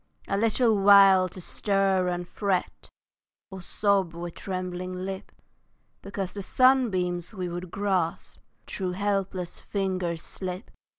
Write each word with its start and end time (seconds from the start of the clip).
A 0.27 0.35
little 0.35 0.75
while 0.79 1.29
to 1.29 1.39
stir 1.39 2.07
and 2.07 2.27
fret, 2.27 2.89
Or 3.51 3.61
sob 3.61 4.15
with 4.15 4.33
trembling 4.33 4.93
lip 4.93 5.31
Because 6.01 6.33
the 6.33 6.41
sunbeams 6.41 7.35
we 7.35 7.47
would 7.47 7.69
grasp 7.69 8.39
Through 8.65 8.93
helpless 8.93 9.59
fingers 9.59 10.23
slip. 10.23 10.71